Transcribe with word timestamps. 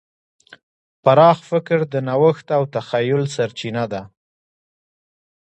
پراخ 1.03 1.37
فکر 1.49 1.79
د 1.93 1.95
نوښت 2.07 2.47
او 2.57 2.63
تخیل 2.73 3.21
سرچینه 3.35 3.83
ده. 3.93 4.01